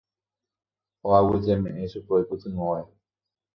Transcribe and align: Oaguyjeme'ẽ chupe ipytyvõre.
Oaguyjeme'ẽ 1.09 1.89
chupe 1.91 2.13
ipytyvõre. 2.21 2.83